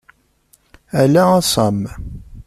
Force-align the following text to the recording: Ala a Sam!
Ala 1.01 1.23
a 1.37 1.41
Sam! 1.51 1.77